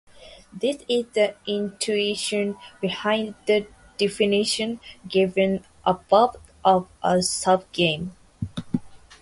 This 0.51 0.77
is 0.89 1.05
the 1.13 1.35
intuition 1.45 2.57
behind 2.81 3.35
the 3.45 3.67
definition 3.97 4.79
given 5.07 5.63
above 5.85 6.37
of 6.65 6.87
a 7.03 7.17
subgame. 7.17 8.09